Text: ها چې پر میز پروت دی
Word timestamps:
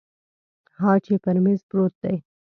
ها 0.77 0.91
چې 1.05 1.13
پر 1.23 1.35
میز 1.43 1.61
پروت 1.69 1.93
دی 2.03 2.15